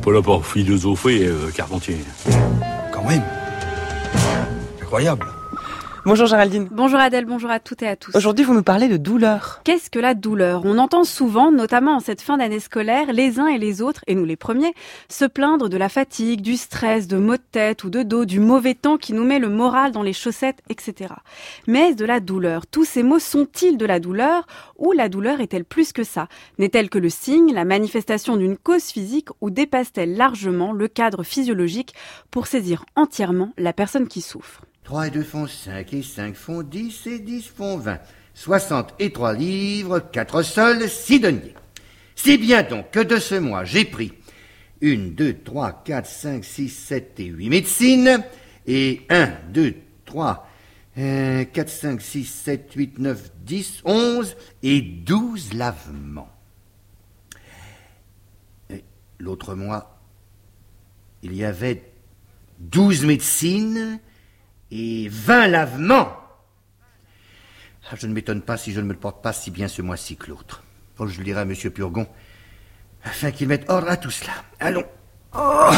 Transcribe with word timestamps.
pas 0.00 0.12
là 0.12 0.22
pour 0.22 0.46
philosopher, 0.46 1.26
euh, 1.26 1.50
Carpentier. 1.54 1.98
Quand 2.92 3.04
même. 3.04 3.22
Incroyable. 4.80 5.26
Bonjour 6.06 6.26
Géraldine. 6.26 6.66
Bonjour 6.70 6.98
Adèle, 6.98 7.26
bonjour 7.26 7.50
à 7.50 7.60
toutes 7.60 7.82
et 7.82 7.86
à 7.86 7.94
tous. 7.94 8.16
Aujourd'hui, 8.16 8.42
vous 8.42 8.54
nous 8.54 8.62
parlez 8.62 8.88
de 8.88 8.96
douleur. 8.96 9.60
Qu'est-ce 9.64 9.90
que 9.90 9.98
la 9.98 10.14
douleur? 10.14 10.62
On 10.64 10.78
entend 10.78 11.04
souvent, 11.04 11.52
notamment 11.52 11.96
en 11.96 12.00
cette 12.00 12.22
fin 12.22 12.38
d'année 12.38 12.58
scolaire, 12.58 13.12
les 13.12 13.38
uns 13.38 13.48
et 13.48 13.58
les 13.58 13.82
autres, 13.82 14.00
et 14.06 14.14
nous 14.14 14.24
les 14.24 14.36
premiers, 14.36 14.72
se 15.10 15.26
plaindre 15.26 15.68
de 15.68 15.76
la 15.76 15.90
fatigue, 15.90 16.40
du 16.40 16.56
stress, 16.56 17.06
de 17.06 17.18
maux 17.18 17.36
de 17.36 17.42
tête 17.52 17.84
ou 17.84 17.90
de 17.90 18.02
dos, 18.02 18.24
du 18.24 18.40
mauvais 18.40 18.72
temps 18.72 18.96
qui 18.96 19.12
nous 19.12 19.24
met 19.24 19.38
le 19.38 19.50
moral 19.50 19.92
dans 19.92 20.02
les 20.02 20.14
chaussettes, 20.14 20.62
etc. 20.70 21.12
Mais 21.66 21.94
de 21.94 22.06
la 22.06 22.20
douleur 22.20 22.66
Tous 22.66 22.86
ces 22.86 23.02
mots 23.02 23.18
sont-ils 23.18 23.76
de 23.76 23.84
la 23.84 24.00
douleur? 24.00 24.46
Ou 24.78 24.92
la 24.92 25.10
douleur 25.10 25.42
est-elle 25.42 25.66
plus 25.66 25.92
que 25.92 26.02
ça? 26.04 26.28
N'est-elle 26.58 26.88
que 26.88 26.98
le 26.98 27.10
signe, 27.10 27.52
la 27.52 27.66
manifestation 27.66 28.38
d'une 28.38 28.56
cause 28.56 28.84
physique 28.84 29.28
ou 29.42 29.50
dépasse-t-elle 29.50 30.16
largement 30.16 30.72
le 30.72 30.88
cadre 30.88 31.24
physiologique 31.24 31.94
pour 32.30 32.46
saisir 32.46 32.86
entièrement 32.96 33.52
la 33.58 33.74
personne 33.74 34.08
qui 34.08 34.22
souffre? 34.22 34.62
3 34.84 35.08
et 35.08 35.10
2 35.10 35.22
font 35.22 35.46
5 35.46 35.92
et 35.92 36.02
5 36.02 36.34
font 36.34 36.62
10 36.62 37.06
et 37.06 37.18
10 37.18 37.46
font 37.48 37.78
20. 37.78 37.98
60 38.34 38.94
et 38.98 39.12
3 39.12 39.34
livres, 39.34 40.00
4 40.00 40.42
sols, 40.42 40.88
6 40.88 41.20
deniers. 41.20 41.54
C'est 42.14 42.38
bien 42.38 42.62
donc 42.62 42.90
que 42.90 43.00
de 43.00 43.18
ce 43.18 43.34
mois, 43.34 43.64
j'ai 43.64 43.84
pris 43.84 44.12
1, 44.82 45.12
2, 45.12 45.38
3, 45.44 45.82
4, 45.84 46.06
5, 46.06 46.44
6, 46.44 46.68
7 46.68 47.20
et 47.20 47.24
8 47.26 47.48
médecines 47.50 48.24
et 48.66 49.02
1, 49.10 49.32
2, 49.50 49.74
3, 50.06 50.48
4, 50.94 51.68
5, 51.68 52.00
6, 52.00 52.24
7, 52.24 52.72
8, 52.74 52.98
9, 52.98 53.30
10, 53.44 53.82
11 53.84 54.36
et 54.62 54.80
12 54.80 55.54
lavements. 55.54 56.30
L'autre 59.18 59.54
mois, 59.54 60.00
il 61.22 61.34
y 61.34 61.44
avait 61.44 61.92
12 62.58 63.04
médecines 63.04 64.00
et 64.70 65.08
20 65.08 65.48
lavements. 65.48 66.16
Ah, 67.90 67.96
je 67.96 68.06
ne 68.06 68.12
m'étonne 68.12 68.42
pas 68.42 68.56
si 68.56 68.72
je 68.72 68.80
ne 68.80 68.86
me 68.86 68.94
porte 68.94 69.22
pas 69.22 69.32
si 69.32 69.50
bien 69.50 69.68
ce 69.68 69.82
mois-ci 69.82 70.16
que 70.16 70.30
l'autre. 70.30 70.62
Oh, 70.98 71.06
je 71.06 71.18
le 71.18 71.24
dirai 71.24 71.40
à 71.40 71.42
M. 71.42 71.54
Purgon, 71.54 72.06
afin 73.02 73.30
qu'il 73.30 73.48
mette 73.48 73.68
ordre 73.68 73.88
à 73.88 73.96
tout 73.96 74.10
cela. 74.10 74.32
Allons. 74.60 74.84
Oh 75.34 75.70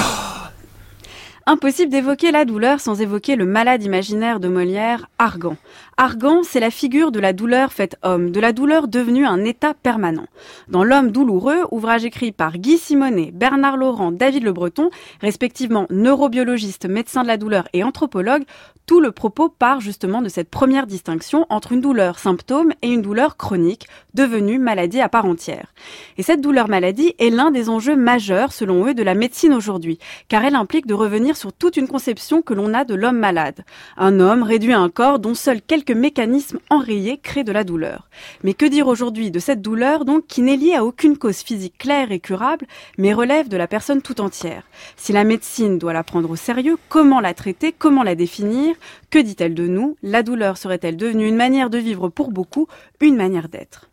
Impossible 1.44 1.90
d'évoquer 1.90 2.30
la 2.30 2.44
douleur 2.44 2.78
sans 2.78 3.00
évoquer 3.00 3.34
le 3.34 3.44
malade 3.44 3.82
imaginaire 3.82 4.38
de 4.38 4.46
Molière, 4.46 5.08
Argan. 5.18 5.56
Argan, 5.96 6.44
c'est 6.44 6.60
la 6.60 6.70
figure 6.70 7.10
de 7.10 7.18
la 7.18 7.32
douleur 7.32 7.72
faite 7.72 7.96
homme, 8.04 8.30
de 8.30 8.38
la 8.38 8.52
douleur 8.52 8.86
devenue 8.86 9.26
un 9.26 9.44
état 9.44 9.74
permanent. 9.74 10.26
Dans 10.68 10.84
L'homme 10.84 11.10
douloureux, 11.10 11.66
ouvrage 11.72 12.04
écrit 12.04 12.30
par 12.30 12.58
Guy 12.58 12.78
Simonet, 12.78 13.32
Bernard 13.32 13.76
Laurent, 13.76 14.12
David 14.12 14.44
Le 14.44 14.52
Breton, 14.52 14.90
respectivement 15.20 15.86
neurobiologiste, 15.90 16.86
médecin 16.86 17.24
de 17.24 17.28
la 17.28 17.38
douleur 17.38 17.66
et 17.72 17.82
anthropologue, 17.82 18.44
tout 18.86 19.00
le 19.00 19.12
propos 19.12 19.48
part 19.48 19.80
justement 19.80 20.22
de 20.22 20.28
cette 20.28 20.50
première 20.50 20.86
distinction 20.86 21.46
entre 21.50 21.72
une 21.72 21.80
douleur 21.80 22.18
symptôme 22.18 22.72
et 22.82 22.88
une 22.88 23.02
douleur 23.02 23.36
chronique, 23.36 23.86
devenue 24.14 24.58
maladie 24.58 25.00
à 25.00 25.08
part 25.08 25.24
entière. 25.24 25.72
Et 26.18 26.22
cette 26.22 26.40
douleur 26.40 26.68
maladie 26.68 27.14
est 27.18 27.30
l'un 27.30 27.50
des 27.50 27.68
enjeux 27.68 27.96
majeurs, 27.96 28.52
selon 28.52 28.86
eux, 28.86 28.94
de 28.94 29.02
la 29.02 29.14
médecine 29.14 29.54
aujourd'hui, 29.54 29.98
car 30.28 30.44
elle 30.44 30.54
implique 30.54 30.86
de 30.86 30.94
revenir 30.94 31.36
sur 31.36 31.52
toute 31.52 31.76
une 31.76 31.88
conception 31.88 32.42
que 32.42 32.54
l'on 32.54 32.74
a 32.74 32.84
de 32.84 32.94
l'homme 32.94 33.18
malade. 33.18 33.64
Un 33.96 34.20
homme 34.20 34.42
réduit 34.42 34.72
à 34.72 34.80
un 34.80 34.90
corps 34.90 35.18
dont 35.18 35.34
seuls 35.34 35.62
quelques 35.62 35.92
mécanismes 35.92 36.58
enrayés 36.68 37.18
créent 37.18 37.44
de 37.44 37.52
la 37.52 37.64
douleur. 37.64 38.08
Mais 38.42 38.54
que 38.54 38.66
dire 38.66 38.88
aujourd'hui 38.88 39.30
de 39.30 39.38
cette 39.38 39.62
douleur, 39.62 40.04
donc, 40.04 40.26
qui 40.26 40.42
n'est 40.42 40.56
liée 40.56 40.74
à 40.74 40.84
aucune 40.84 41.16
cause 41.16 41.38
physique 41.38 41.78
claire 41.78 42.12
et 42.12 42.20
curable, 42.20 42.66
mais 42.98 43.14
relève 43.14 43.48
de 43.48 43.56
la 43.56 43.68
personne 43.68 44.02
tout 44.02 44.20
entière? 44.20 44.64
Si 44.96 45.12
la 45.12 45.24
médecine 45.24 45.78
doit 45.78 45.92
la 45.92 46.04
prendre 46.04 46.30
au 46.30 46.36
sérieux, 46.36 46.76
comment 46.88 47.20
la 47.20 47.34
traiter, 47.34 47.72
comment 47.72 48.02
la 48.02 48.14
définir, 48.14 48.71
que 49.10 49.18
dit-elle 49.18 49.54
de 49.54 49.66
nous? 49.66 49.96
La 50.02 50.22
douleur 50.22 50.56
serait-elle 50.56 50.96
devenue 50.96 51.26
une 51.26 51.36
manière 51.36 51.70
de 51.70 51.78
vivre 51.78 52.08
pour 52.08 52.30
beaucoup, 52.30 52.68
une 53.00 53.16
manière 53.16 53.48
d'être? 53.48 53.88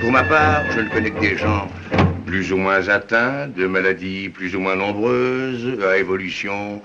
Pour 0.00 0.12
ma 0.12 0.24
part, 0.24 0.62
je 0.70 0.80
ne 0.80 0.88
connais 0.88 1.10
que 1.10 1.20
des 1.20 1.36
gens 1.36 1.68
plus 2.26 2.52
ou 2.52 2.56
moins 2.56 2.88
atteints 2.88 3.48
de 3.48 3.66
maladies 3.66 4.28
plus 4.28 4.54
ou 4.54 4.60
moins 4.60 4.76
nombreuses, 4.76 5.78
à 5.82 5.96
évolution 5.96 6.82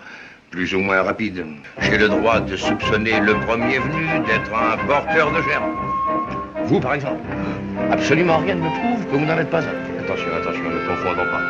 plus 0.51 0.73
ou 0.73 0.79
moins 0.79 1.01
rapide. 1.01 1.45
J'ai 1.81 1.97
le 1.97 2.07
droit 2.07 2.39
de 2.39 2.55
soupçonner 2.55 3.19
le 3.19 3.33
premier 3.45 3.79
venu 3.79 4.05
d'être 4.25 4.53
un 4.53 4.77
porteur 4.85 5.31
de 5.31 5.41
germes. 5.41 5.75
Vous, 6.65 6.79
par 6.79 6.93
exemple. 6.93 7.21
Absolument 7.91 8.38
rien 8.38 8.55
ne 8.55 8.61
me 8.61 8.69
prouve 8.69 9.05
que 9.05 9.17
vous 9.17 9.25
n'en 9.25 9.38
êtes 9.38 9.49
pas 9.49 9.61
un. 9.61 9.99
Attention, 9.99 10.27
attention, 10.35 10.63
ne 10.63 10.88
confondons 10.88 11.29
pas. 11.29 11.41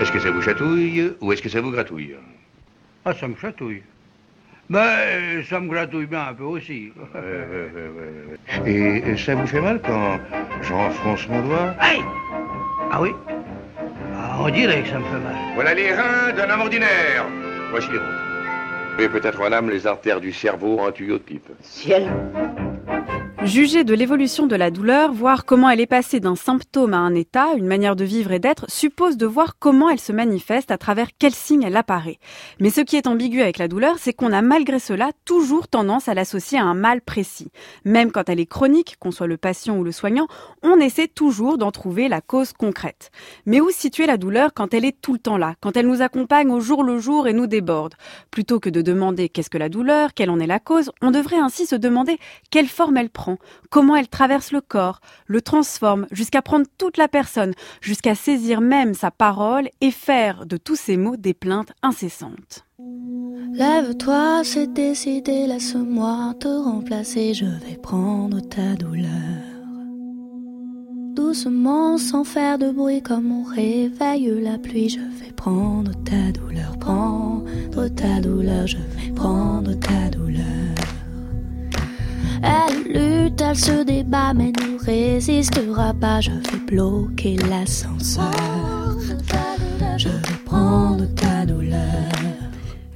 Est-ce 0.00 0.12
que 0.12 0.18
ça 0.18 0.30
vous 0.30 0.42
chatouille 0.42 1.12
ou 1.20 1.32
est-ce 1.32 1.42
que 1.42 1.48
ça 1.48 1.60
vous 1.60 1.70
gratouille? 1.70 2.16
Ah, 3.04 3.14
ça 3.14 3.28
me 3.28 3.34
chatouille. 3.36 3.82
Mais 4.70 5.42
ça 5.48 5.60
me 5.60 5.68
gratouille 5.68 6.06
bien 6.06 6.26
un 6.28 6.34
peu 6.34 6.44
aussi. 6.44 6.92
et, 8.66 9.16
ça 9.16 9.34
vous 9.34 9.46
fait 9.46 9.60
mal 9.60 9.80
quand 9.84 10.18
j'enfonce 10.62 11.26
mon 11.28 11.40
doigt 11.42 11.74
Aïe 11.80 12.02
Ah 12.90 13.00
oui? 13.00 13.10
Ah, 14.14 14.36
On 14.40 14.50
dirait 14.50 14.82
que 14.82 14.88
ça 14.88 14.98
me 14.98 15.04
fait 15.04 15.20
mal. 15.24 15.34
Voilà 15.54 15.74
les 15.74 15.94
reins 15.94 16.32
d'un 16.36 16.50
homme 16.50 16.60
ordinaire. 16.60 17.24
Voici 17.70 17.88
les 17.90 17.98
vôtres. 17.98 18.24
Et 19.00 19.08
peut-être 19.08 19.40
en 19.40 19.52
âme 19.52 19.70
les 19.70 19.86
artères 19.86 20.20
du 20.20 20.32
cerveau 20.32 20.80
en 20.80 20.90
tuyau 20.90 21.18
de 21.18 21.22
pipe. 21.22 21.48
Ciel 21.62 22.08
Juger 23.48 23.82
de 23.82 23.94
l'évolution 23.94 24.46
de 24.46 24.56
la 24.56 24.70
douleur, 24.70 25.10
voir 25.10 25.46
comment 25.46 25.70
elle 25.70 25.80
est 25.80 25.86
passée 25.86 26.20
d'un 26.20 26.36
symptôme 26.36 26.92
à 26.92 26.98
un 26.98 27.14
état, 27.14 27.54
une 27.56 27.66
manière 27.66 27.96
de 27.96 28.04
vivre 28.04 28.30
et 28.30 28.38
d'être, 28.38 28.66
suppose 28.68 29.16
de 29.16 29.24
voir 29.24 29.58
comment 29.58 29.88
elle 29.88 29.98
se 29.98 30.12
manifeste, 30.12 30.70
à 30.70 30.76
travers 30.76 31.08
quels 31.18 31.34
signes 31.34 31.62
elle 31.62 31.78
apparaît. 31.78 32.18
Mais 32.60 32.68
ce 32.68 32.82
qui 32.82 32.96
est 32.96 33.06
ambigu 33.06 33.40
avec 33.40 33.56
la 33.56 33.66
douleur, 33.66 33.96
c'est 33.98 34.12
qu'on 34.12 34.34
a 34.34 34.42
malgré 34.42 34.78
cela 34.78 35.12
toujours 35.24 35.66
tendance 35.66 36.08
à 36.08 36.14
l'associer 36.14 36.58
à 36.58 36.64
un 36.64 36.74
mal 36.74 37.00
précis. 37.00 37.50
Même 37.86 38.12
quand 38.12 38.28
elle 38.28 38.38
est 38.38 38.44
chronique, 38.44 38.96
qu'on 39.00 39.12
soit 39.12 39.26
le 39.26 39.38
patient 39.38 39.78
ou 39.78 39.82
le 39.82 39.92
soignant, 39.92 40.28
on 40.62 40.78
essaie 40.78 41.08
toujours 41.08 41.56
d'en 41.56 41.70
trouver 41.70 42.08
la 42.08 42.20
cause 42.20 42.52
concrète. 42.52 43.10
Mais 43.46 43.62
où 43.62 43.70
situer 43.70 44.04
la 44.04 44.18
douleur 44.18 44.52
quand 44.52 44.74
elle 44.74 44.84
est 44.84 45.00
tout 45.00 45.14
le 45.14 45.20
temps 45.20 45.38
là, 45.38 45.54
quand 45.62 45.74
elle 45.74 45.86
nous 45.86 46.02
accompagne 46.02 46.50
au 46.50 46.60
jour 46.60 46.84
le 46.84 46.98
jour 46.98 47.26
et 47.26 47.32
nous 47.32 47.46
déborde? 47.46 47.94
Plutôt 48.30 48.60
que 48.60 48.68
de 48.68 48.82
demander 48.82 49.30
qu'est-ce 49.30 49.48
que 49.48 49.56
la 49.56 49.70
douleur, 49.70 50.12
quelle 50.12 50.28
en 50.28 50.38
est 50.38 50.46
la 50.46 50.60
cause, 50.60 50.90
on 51.00 51.10
devrait 51.10 51.38
ainsi 51.38 51.64
se 51.64 51.76
demander 51.76 52.18
quelle 52.50 52.68
forme 52.68 52.98
elle 52.98 53.08
prend 53.08 53.37
comment 53.70 53.96
elle 53.96 54.08
traverse 54.08 54.52
le 54.52 54.60
corps, 54.60 55.00
le 55.26 55.40
transforme, 55.42 56.06
jusqu'à 56.10 56.42
prendre 56.42 56.66
toute 56.78 56.96
la 56.96 57.08
personne, 57.08 57.54
jusqu'à 57.80 58.14
saisir 58.14 58.60
même 58.60 58.94
sa 58.94 59.10
parole 59.10 59.68
et 59.80 59.90
faire 59.90 60.46
de 60.46 60.56
tous 60.56 60.76
ces 60.76 60.96
mots 60.96 61.16
des 61.16 61.34
plaintes 61.34 61.72
incessantes. 61.82 62.64
Lève-toi, 63.52 64.42
c'est 64.44 64.72
décidé, 64.72 65.46
laisse-moi 65.46 66.34
te 66.38 66.48
remplacer, 66.48 67.34
je 67.34 67.46
vais 67.46 67.76
prendre 67.82 68.40
ta 68.40 68.74
douleur. 68.74 69.08
Doucement, 71.14 71.98
sans 71.98 72.22
faire 72.22 72.58
de 72.58 72.70
bruit, 72.70 73.02
comme 73.02 73.32
on 73.32 73.42
réveille 73.42 74.40
la 74.40 74.58
pluie, 74.58 74.88
je 74.88 75.00
vais 75.00 75.32
prendre 75.34 75.90
ta 76.04 76.30
douleur, 76.32 76.78
prendre 76.78 77.88
ta 77.96 78.20
douleur, 78.20 78.66
je 78.66 78.76
vais 78.76 79.12
prendre 79.14 79.74
ta 79.74 80.10
douleur. 80.10 80.47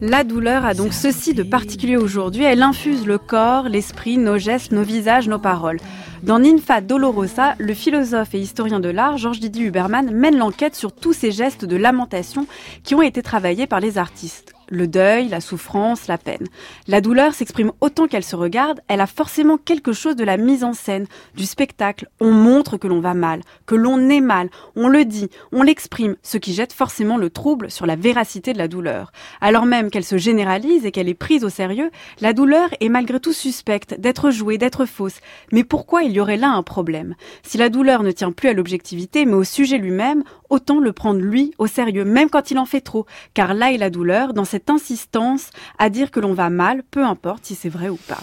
La 0.00 0.24
douleur 0.24 0.64
a 0.64 0.74
donc 0.74 0.94
ceci 0.94 1.34
de 1.34 1.42
particulier 1.42 1.96
aujourd'hui, 1.96 2.44
elle 2.44 2.62
infuse 2.62 3.06
le 3.06 3.18
corps, 3.18 3.68
l'esprit, 3.68 4.16
nos 4.16 4.38
gestes, 4.38 4.72
nos 4.72 4.82
visages, 4.82 5.28
nos 5.28 5.38
paroles. 5.38 5.78
Dans 6.22 6.38
Ninfa 6.38 6.80
Dolorosa, 6.80 7.54
le 7.58 7.74
philosophe 7.74 8.34
et 8.34 8.40
historien 8.40 8.80
de 8.80 8.88
l'art 8.88 9.18
Georges 9.18 9.40
Didier 9.40 9.66
Huberman 9.66 10.10
mène 10.12 10.38
l'enquête 10.38 10.74
sur 10.74 10.92
tous 10.92 11.12
ces 11.12 11.30
gestes 11.30 11.66
de 11.66 11.76
lamentation 11.76 12.46
qui 12.84 12.94
ont 12.94 13.02
été 13.02 13.22
travaillés 13.22 13.66
par 13.66 13.80
les 13.80 13.98
artistes 13.98 14.54
le 14.68 14.86
deuil, 14.86 15.28
la 15.28 15.40
souffrance, 15.40 16.06
la 16.06 16.18
peine. 16.18 16.46
La 16.88 17.00
douleur 17.00 17.34
s'exprime 17.34 17.72
autant 17.80 18.06
qu'elle 18.06 18.24
se 18.24 18.36
regarde, 18.36 18.80
elle 18.88 19.00
a 19.00 19.06
forcément 19.06 19.58
quelque 19.58 19.92
chose 19.92 20.16
de 20.16 20.24
la 20.24 20.36
mise 20.36 20.64
en 20.64 20.72
scène, 20.72 21.06
du 21.34 21.44
spectacle. 21.44 22.08
On 22.20 22.32
montre 22.32 22.76
que 22.76 22.88
l'on 22.88 23.00
va 23.00 23.14
mal, 23.14 23.42
que 23.66 23.74
l'on 23.74 24.08
est 24.08 24.20
mal, 24.20 24.50
on 24.76 24.88
le 24.88 25.04
dit, 25.04 25.28
on 25.52 25.62
l'exprime, 25.62 26.16
ce 26.22 26.38
qui 26.38 26.54
jette 26.54 26.72
forcément 26.72 27.16
le 27.16 27.30
trouble 27.30 27.70
sur 27.70 27.86
la 27.86 27.96
véracité 27.96 28.52
de 28.52 28.58
la 28.58 28.68
douleur. 28.68 29.12
Alors 29.40 29.66
même 29.66 29.90
qu'elle 29.90 30.04
se 30.04 30.18
généralise 30.18 30.86
et 30.86 30.90
qu'elle 30.90 31.08
est 31.08 31.14
prise 31.14 31.44
au 31.44 31.48
sérieux, 31.48 31.90
la 32.20 32.32
douleur 32.32 32.68
est 32.80 32.88
malgré 32.88 33.20
tout 33.20 33.32
suspecte 33.32 33.98
d'être 33.98 34.30
jouée, 34.30 34.58
d'être 34.58 34.86
fausse. 34.86 35.20
Mais 35.52 35.64
pourquoi 35.64 36.02
il 36.02 36.12
y 36.12 36.20
aurait 36.20 36.36
là 36.36 36.50
un 36.50 36.62
problème? 36.62 37.14
Si 37.42 37.58
la 37.58 37.68
douleur 37.68 38.02
ne 38.02 38.10
tient 38.10 38.32
plus 38.32 38.48
à 38.48 38.52
l'objectivité 38.52 39.24
mais 39.24 39.34
au 39.34 39.44
sujet 39.44 39.78
lui-même, 39.78 40.24
autant 40.52 40.80
le 40.80 40.92
prendre 40.92 41.20
lui 41.20 41.54
au 41.56 41.66
sérieux, 41.66 42.04
même 42.04 42.28
quand 42.28 42.50
il 42.50 42.58
en 42.58 42.66
fait 42.66 42.82
trop, 42.82 43.06
car 43.32 43.54
là 43.54 43.72
est 43.72 43.78
la 43.78 43.88
douleur, 43.88 44.34
dans 44.34 44.44
cette 44.44 44.68
insistance 44.68 45.48
à 45.78 45.88
dire 45.88 46.10
que 46.10 46.20
l'on 46.20 46.34
va 46.34 46.50
mal, 46.50 46.82
peu 46.90 47.04
importe 47.04 47.46
si 47.46 47.54
c'est 47.54 47.70
vrai 47.70 47.88
ou 47.88 47.96
pas. 47.96 48.20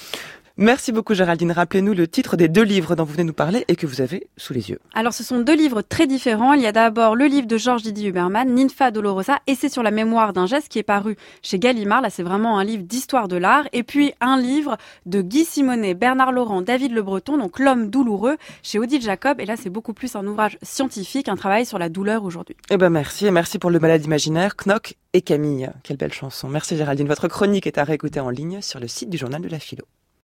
Merci 0.61 0.91
beaucoup 0.91 1.13
Géraldine. 1.13 1.53
Rappelez-nous 1.53 1.93
le 1.93 2.05
titre 2.05 2.35
des 2.35 2.49
deux 2.49 2.63
livres 2.63 2.97
dont 2.97 3.05
vous 3.05 3.13
venez 3.13 3.23
nous 3.23 3.31
parler 3.31 3.63
et 3.69 3.77
que 3.77 3.87
vous 3.87 4.01
avez 4.01 4.27
sous 4.35 4.51
les 4.51 4.69
yeux. 4.69 4.79
Alors 4.93 5.13
ce 5.13 5.23
sont 5.23 5.39
deux 5.39 5.55
livres 5.55 5.81
très 5.81 6.05
différents. 6.05 6.51
Il 6.51 6.61
y 6.61 6.67
a 6.67 6.73
d'abord 6.73 7.15
le 7.15 7.27
livre 7.27 7.47
de 7.47 7.55
Georges 7.55 7.81
Didier 7.81 8.09
Huberman, 8.09 8.53
Ninfa 8.53 8.91
Dolorosa, 8.91 9.39
et 9.47 9.55
c'est 9.55 9.69
sur 9.69 9.83
la 9.83 9.91
mémoire 9.91 10.33
d'un 10.33 10.47
geste 10.47 10.67
qui 10.67 10.77
est 10.77 10.83
paru 10.83 11.15
chez 11.41 11.59
Gallimard. 11.59 12.01
Là 12.01 12.09
c'est 12.09 12.23
vraiment 12.23 12.59
un 12.59 12.65
livre 12.65 12.83
d'histoire 12.83 13.29
de 13.29 13.37
l'art. 13.37 13.69
Et 13.71 13.83
puis 13.83 14.11
un 14.19 14.37
livre 14.37 14.75
de 15.05 15.21
Guy 15.21 15.45
Simonet, 15.45 15.93
Bernard 15.93 16.33
Laurent, 16.33 16.61
David 16.61 16.91
Le 16.91 17.03
Breton, 17.03 17.37
donc 17.37 17.57
L'homme 17.57 17.89
douloureux 17.89 18.35
chez 18.61 18.79
Odile 18.79 19.01
Jacob. 19.01 19.39
Et 19.39 19.45
là 19.45 19.55
c'est 19.55 19.69
beaucoup 19.69 19.93
plus 19.93 20.17
un 20.17 20.27
ouvrage 20.27 20.57
scientifique, 20.61 21.29
un 21.29 21.37
travail 21.37 21.65
sur 21.65 21.79
la 21.79 21.87
douleur 21.87 22.25
aujourd'hui. 22.25 22.57
Eh 22.69 22.75
ben 22.75 22.89
merci 22.89 23.27
et 23.27 23.31
merci 23.31 23.59
pour 23.59 23.69
le 23.69 23.79
malade 23.79 24.03
imaginaire, 24.03 24.57
Knock 24.57 24.95
et 25.13 25.21
Camille. 25.21 25.69
Quelle 25.83 25.95
belle 25.95 26.11
chanson. 26.11 26.49
Merci 26.49 26.75
Géraldine. 26.75 27.07
Votre 27.07 27.29
chronique 27.29 27.65
est 27.65 27.77
à 27.77 27.85
réécouter 27.85 28.19
en 28.19 28.29
ligne 28.29 28.59
sur 28.61 28.81
le 28.81 28.89
site 28.89 29.09
du 29.09 29.17
journal 29.17 29.41
de 29.41 29.47
la 29.47 29.59
philo. 29.59 29.85